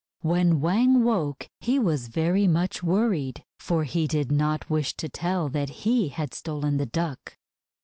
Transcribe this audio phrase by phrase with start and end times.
[0.21, 5.47] When Wang woke, he was very much worried, for he did not wish to tell
[5.49, 7.37] that he had stolen the Duck.